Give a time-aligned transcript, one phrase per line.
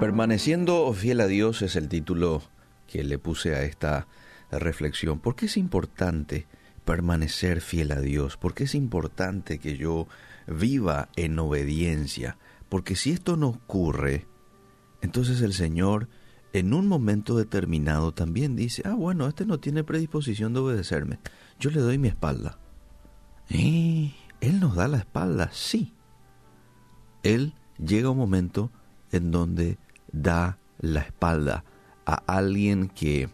[0.00, 2.42] Permaneciendo fiel a Dios es el título
[2.86, 4.06] que le puse a esta
[4.50, 5.20] reflexión.
[5.20, 6.46] ¿Por qué es importante
[6.84, 8.36] permanecer fiel a Dios?
[8.36, 10.06] ¿Por qué es importante que yo
[10.46, 12.36] viva en obediencia?
[12.68, 14.26] Porque si esto no ocurre,
[15.00, 16.08] entonces el Señor
[16.52, 21.20] en un momento determinado también dice, ah, bueno, este no tiene predisposición de obedecerme.
[21.58, 22.58] Yo le doy mi espalda.
[23.48, 24.12] ¿Eh?
[24.42, 25.94] Él nos da la espalda, sí.
[27.22, 28.70] Él llega un momento
[29.10, 29.78] en donde
[30.12, 31.64] da la espalda
[32.04, 33.28] a alguien que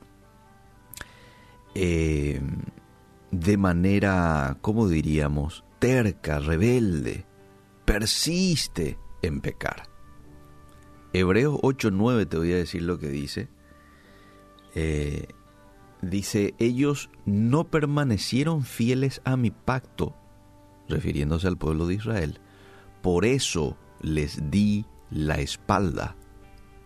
[1.74, 2.40] eh,
[3.30, 7.26] de manera, ¿cómo diríamos?, terca, rebelde,
[7.84, 9.88] persiste en pecar.
[11.12, 13.48] Hebreos 8.9 te voy a decir lo que dice.
[14.74, 15.28] Eh,
[16.00, 20.14] dice, ellos no permanecieron fieles a mi pacto,
[20.88, 22.40] refiriéndose al pueblo de Israel.
[23.02, 26.16] Por eso les di la espalda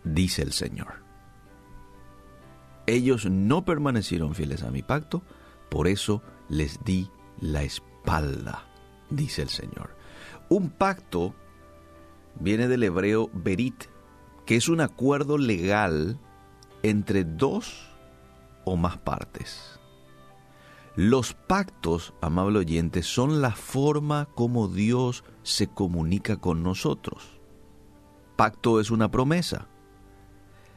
[0.07, 1.03] dice el Señor.
[2.87, 5.23] Ellos no permanecieron fieles a mi pacto,
[5.69, 8.65] por eso les di la espalda,
[9.11, 9.97] dice el Señor.
[10.49, 11.35] Un pacto
[12.39, 13.87] viene del hebreo berit,
[14.45, 16.21] que es un acuerdo legal
[16.83, 17.91] entre dos
[18.65, 19.81] o más partes.
[20.95, 27.41] Los pactos, amable oyente, son la forma como Dios se comunica con nosotros.
[28.37, 29.69] Pacto es una promesa.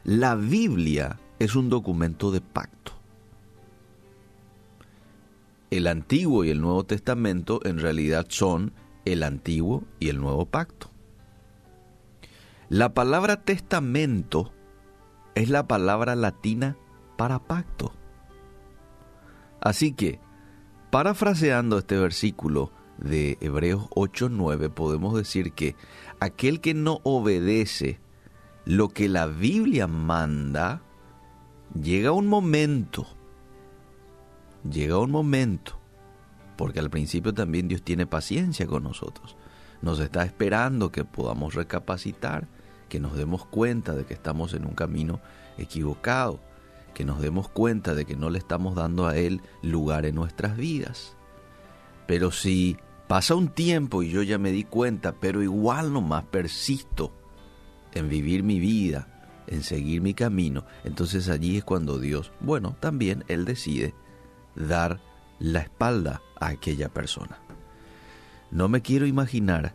[0.06, 2.94] La Biblia es un documento de pacto.
[5.70, 8.72] El Antiguo y el Nuevo Testamento en realidad son
[9.04, 10.90] el Antiguo y el Nuevo Pacto.
[12.70, 14.54] La palabra testamento
[15.36, 16.78] es la palabra latina
[17.18, 17.92] para pacto.
[19.60, 20.20] Así que,
[20.92, 25.76] parafraseando este versículo de Hebreos 8:9, podemos decir que
[26.20, 28.00] aquel que no obedece
[28.70, 30.84] lo que la Biblia manda,
[31.74, 33.08] llega un momento,
[34.70, 35.80] llega un momento,
[36.56, 39.36] porque al principio también Dios tiene paciencia con nosotros.
[39.82, 42.48] Nos está esperando que podamos recapacitar,
[42.90, 45.20] que nos demos cuenta de que estamos en un camino
[45.58, 46.40] equivocado,
[46.94, 50.56] que nos demos cuenta de que no le estamos dando a Él lugar en nuestras
[50.56, 51.18] vidas.
[52.06, 52.78] Pero si
[53.08, 57.19] pasa un tiempo y yo ya me di cuenta, pero igual nomás persisto
[57.94, 59.08] en vivir mi vida,
[59.48, 63.94] en seguir mi camino, entonces allí es cuando Dios, bueno, también Él decide
[64.56, 65.02] dar
[65.40, 67.40] la espalda a aquella persona.
[68.52, 69.74] No me quiero imaginar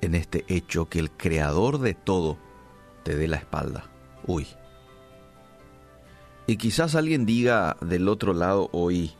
[0.00, 2.38] en este hecho que el creador de todo
[3.02, 3.90] te dé la espalda.
[4.26, 4.46] Uy.
[6.46, 9.12] Y quizás alguien diga del otro lado hoy,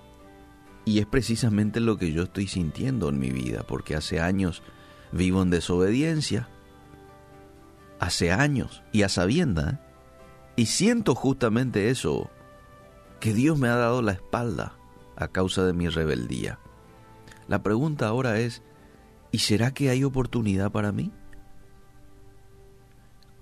[0.84, 4.62] y es precisamente lo que yo estoy sintiendo en mi vida, porque hace años
[5.12, 6.48] vivo en desobediencia,
[8.00, 9.70] hace años y a sabienda.
[9.70, 9.78] ¿eh?
[10.56, 12.30] Y siento justamente eso,
[13.20, 14.74] que Dios me ha dado la espalda
[15.14, 16.58] a causa de mi rebeldía.
[17.46, 18.62] La pregunta ahora es,
[19.30, 21.12] ¿y será que hay oportunidad para mí?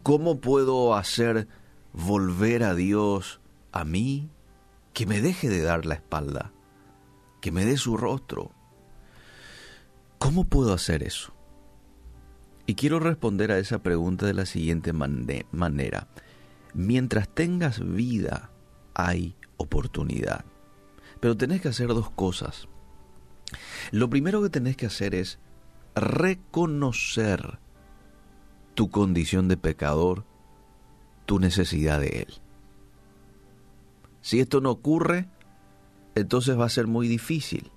[0.02, 1.48] ¿Cómo puedo hacer
[1.92, 3.40] volver a Dios
[3.72, 4.28] a mí
[4.92, 6.52] que me deje de dar la espalda,
[7.40, 8.50] que me dé su rostro?
[10.18, 11.37] ¿Cómo puedo hacer eso?
[12.68, 16.06] Y quiero responder a esa pregunta de la siguiente manera.
[16.74, 18.50] Mientras tengas vida,
[18.92, 20.44] hay oportunidad.
[21.18, 22.68] Pero tenés que hacer dos cosas.
[23.90, 25.38] Lo primero que tenés que hacer es
[25.94, 27.58] reconocer
[28.74, 30.26] tu condición de pecador,
[31.24, 32.34] tu necesidad de Él.
[34.20, 35.26] Si esto no ocurre,
[36.14, 37.72] entonces va a ser muy difícil,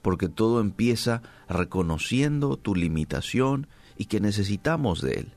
[0.00, 3.68] porque todo empieza reconociendo tu limitación
[4.02, 5.32] y que necesitamos de Él.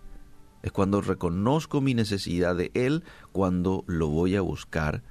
[0.63, 5.03] Es cuando reconozco mi necesidad de Él, cuando lo voy a buscar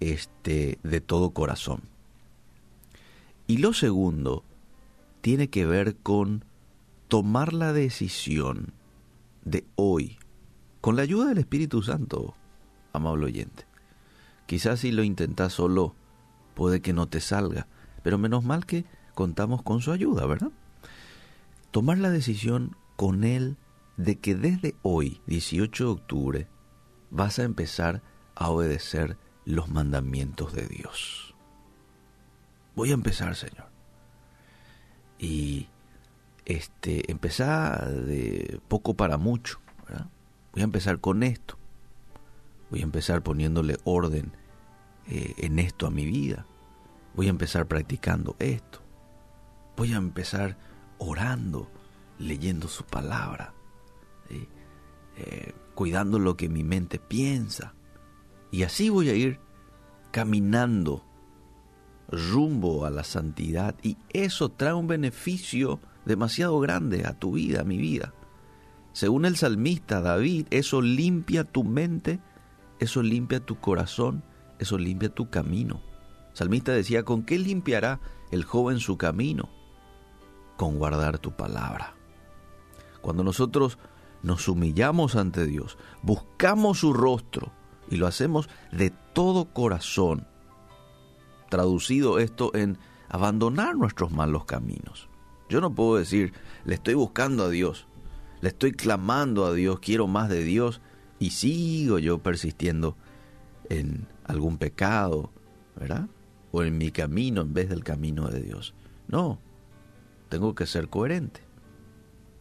[0.00, 1.82] este, de todo corazón.
[3.46, 4.42] Y lo segundo
[5.20, 6.44] tiene que ver con
[7.06, 8.72] tomar la decisión
[9.44, 10.18] de hoy,
[10.80, 12.34] con la ayuda del Espíritu Santo,
[12.92, 13.64] amable oyente.
[14.46, 15.94] Quizás si lo intentas solo,
[16.56, 17.68] puede que no te salga,
[18.02, 20.50] pero menos mal que contamos con su ayuda, ¿verdad?
[21.70, 23.56] Tomar la decisión con Él
[23.96, 26.48] de que desde hoy, 18 de octubre,
[27.10, 28.02] vas a empezar
[28.34, 31.32] a obedecer los mandamientos de Dios.
[32.74, 33.68] Voy a empezar, Señor.
[35.16, 35.68] Y
[36.44, 39.60] este, empezar de poco para mucho.
[40.52, 41.56] Voy a empezar con esto.
[42.68, 44.32] Voy a empezar poniéndole orden
[45.06, 46.46] eh, en esto a mi vida.
[47.14, 48.80] Voy a empezar practicando esto.
[49.76, 50.56] Voy a empezar
[50.98, 51.70] orando
[52.18, 53.54] leyendo su palabra,
[54.30, 57.74] eh, cuidando lo que mi mente piensa.
[58.50, 59.40] Y así voy a ir
[60.10, 61.04] caminando
[62.08, 67.64] rumbo a la santidad y eso trae un beneficio demasiado grande a tu vida, a
[67.64, 68.14] mi vida.
[68.92, 72.20] Según el salmista David, eso limpia tu mente,
[72.80, 74.24] eso limpia tu corazón,
[74.58, 75.82] eso limpia tu camino.
[76.30, 78.00] El salmista decía, ¿con qué limpiará
[78.32, 79.50] el joven su camino?
[80.56, 81.97] Con guardar tu palabra.
[83.00, 83.78] Cuando nosotros
[84.22, 87.52] nos humillamos ante Dios, buscamos su rostro
[87.90, 90.26] y lo hacemos de todo corazón,
[91.48, 92.78] traducido esto en
[93.08, 95.08] abandonar nuestros malos caminos.
[95.48, 96.34] Yo no puedo decir,
[96.64, 97.86] le estoy buscando a Dios,
[98.40, 100.80] le estoy clamando a Dios, quiero más de Dios,
[101.18, 102.96] y sigo yo persistiendo
[103.68, 105.32] en algún pecado,
[105.74, 106.08] ¿verdad?
[106.52, 108.74] O en mi camino en vez del camino de Dios.
[109.08, 109.40] No,
[110.28, 111.47] tengo que ser coherente.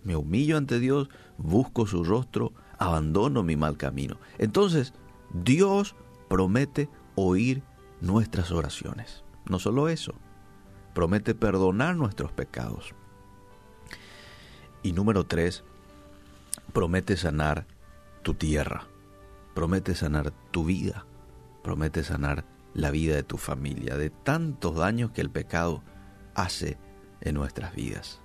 [0.07, 4.15] Me humillo ante Dios, busco su rostro, abandono mi mal camino.
[4.37, 4.93] Entonces,
[5.33, 5.97] Dios
[6.29, 7.61] promete oír
[7.99, 9.25] nuestras oraciones.
[9.49, 10.13] No solo eso,
[10.93, 12.95] promete perdonar nuestros pecados.
[14.81, 15.65] Y número tres,
[16.71, 17.67] promete sanar
[18.23, 18.87] tu tierra,
[19.55, 21.05] promete sanar tu vida,
[21.63, 25.83] promete sanar la vida de tu familia, de tantos daños que el pecado
[26.33, 26.77] hace
[27.19, 28.21] en nuestras vidas.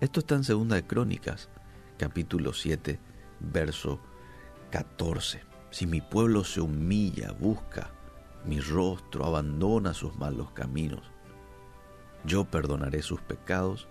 [0.00, 1.48] Esto está en Segunda de Crónicas,
[1.98, 2.98] capítulo 7,
[3.40, 4.00] verso
[4.70, 5.42] 14.
[5.70, 7.90] Si mi pueblo se humilla, busca
[8.44, 11.02] mi rostro, abandona sus malos caminos,
[12.24, 13.88] yo perdonaré sus pecados.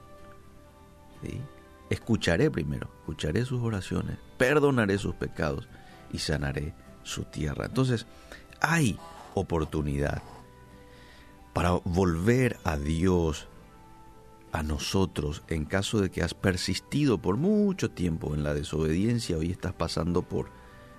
[1.90, 5.68] Escucharé primero, escucharé sus oraciones, perdonaré sus pecados
[6.12, 6.74] y sanaré
[7.04, 7.66] su tierra.
[7.66, 8.08] Entonces,
[8.60, 9.00] hay
[9.36, 10.22] oportunidad
[11.54, 13.48] para volver a Dios,
[14.54, 19.50] a nosotros, en caso de que has persistido por mucho tiempo en la desobediencia, hoy
[19.50, 20.52] estás pasando por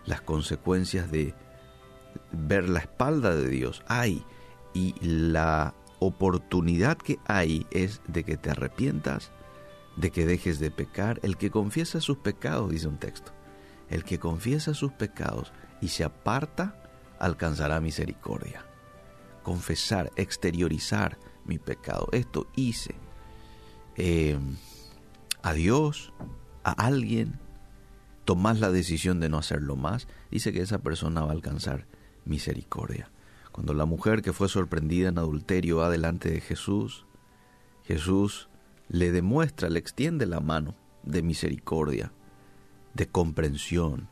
[0.06, 1.34] las consecuencias de
[2.32, 3.84] ver la espalda de Dios.
[3.86, 4.24] Hay
[4.74, 9.30] y la oportunidad que hay es de que te arrepientas,
[9.96, 11.20] de que dejes de pecar.
[11.22, 13.30] El que confiesa sus pecados, dice un texto,
[13.88, 16.82] el que confiesa sus pecados y se aparta,
[17.20, 18.66] alcanzará misericordia.
[19.44, 22.08] Confesar, exteriorizar mi pecado.
[22.10, 22.96] Esto hice
[23.96, 24.38] eh,
[25.43, 26.12] a Dios,
[26.62, 27.38] a alguien,
[28.25, 31.87] tomas la decisión de no hacerlo más, dice que esa persona va a alcanzar
[32.25, 33.11] misericordia.
[33.52, 37.06] Cuando la mujer que fue sorprendida en adulterio va delante de Jesús,
[37.85, 38.49] Jesús
[38.88, 42.12] le demuestra, le extiende la mano de misericordia,
[42.94, 44.08] de comprensión,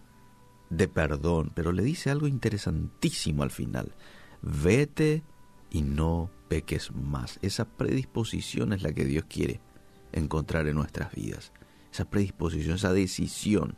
[0.71, 3.95] de perdón, pero le dice algo interesantísimo al final.
[4.43, 5.23] Vete
[5.71, 7.39] y no peques más.
[7.43, 9.61] Esa predisposición es la que Dios quiere
[10.13, 11.53] encontrar en nuestras vidas.
[11.93, 13.77] Esa predisposición, esa decisión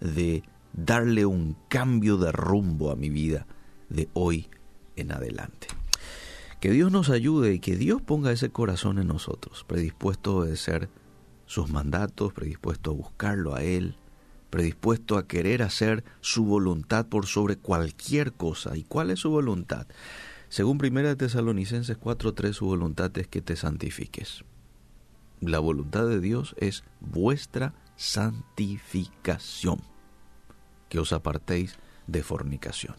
[0.00, 0.42] de
[0.72, 3.46] darle un cambio de rumbo a mi vida
[3.88, 4.48] de hoy
[4.96, 5.68] en adelante.
[6.60, 10.88] Que Dios nos ayude y que Dios ponga ese corazón en nosotros, predispuesto a obedecer
[11.46, 13.96] sus mandatos, predispuesto a buscarlo a Él,
[14.50, 18.76] predispuesto a querer hacer su voluntad por sobre cualquier cosa.
[18.76, 19.86] ¿Y cuál es su voluntad?
[20.48, 24.44] Según 1 Tesalonicenses 4:3, su voluntad es que te santifiques.
[25.40, 29.80] La voluntad de Dios es vuestra santificación,
[30.88, 32.96] que os apartéis de fornicación.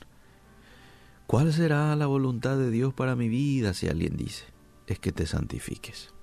[1.26, 3.74] ¿Cuál será la voluntad de Dios para mi vida?
[3.74, 4.46] Si alguien dice,
[4.88, 6.14] es que te santifiques.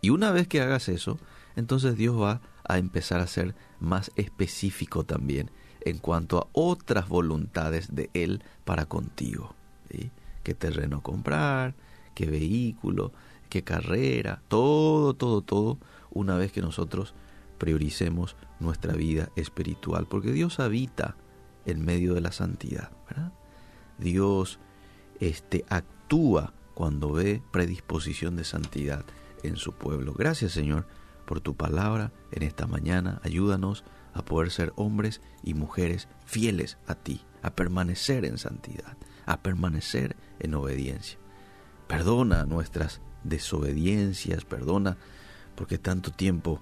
[0.00, 1.18] Y una vez que hagas eso,
[1.56, 7.94] entonces Dios va a empezar a ser más específico también en cuanto a otras voluntades
[7.94, 9.54] de Él para contigo.
[10.42, 11.74] ¿Qué terreno comprar?
[12.14, 13.12] ¿Qué vehículo?
[13.48, 14.42] ¿Qué carrera?
[14.48, 15.78] Todo, todo, todo,
[16.10, 17.14] una vez que nosotros
[17.58, 21.16] prioricemos nuestra vida espiritual, porque Dios habita
[21.64, 22.90] en medio de la santidad.
[23.98, 24.58] Dios
[25.20, 29.04] este, actúa cuando ve predisposición de santidad
[29.42, 30.12] en su pueblo.
[30.12, 30.86] Gracias Señor
[31.26, 33.20] por tu palabra en esta mañana.
[33.24, 39.42] Ayúdanos a poder ser hombres y mujeres fieles a ti, a permanecer en santidad, a
[39.42, 41.18] permanecer en obediencia.
[41.88, 44.96] Perdona nuestras desobediencias, perdona
[45.54, 46.60] porque tanto tiempo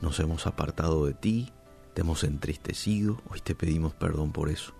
[0.00, 1.52] nos hemos apartado de ti,
[1.94, 4.74] te hemos entristecido, hoy te pedimos perdón por eso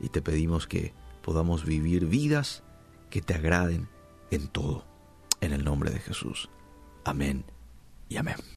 [0.00, 2.62] y te pedimos que podamos vivir vidas
[3.10, 3.88] que te agraden
[4.30, 4.84] en todo.
[5.40, 6.48] En el nombre de Jesús.
[7.04, 7.44] Amén
[8.08, 8.38] y amén.